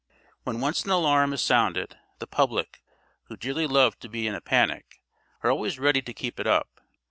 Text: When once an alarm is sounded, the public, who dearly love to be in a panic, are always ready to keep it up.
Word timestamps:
When 0.45 0.61
once 0.61 0.83
an 0.83 0.89
alarm 0.89 1.31
is 1.31 1.41
sounded, 1.41 1.95
the 2.17 2.25
public, 2.25 2.81
who 3.25 3.37
dearly 3.37 3.67
love 3.67 3.99
to 3.99 4.09
be 4.09 4.25
in 4.25 4.33
a 4.33 4.41
panic, 4.41 5.03
are 5.43 5.51
always 5.51 5.77
ready 5.77 6.01
to 6.01 6.11
keep 6.11 6.39
it 6.39 6.47
up. 6.47 6.81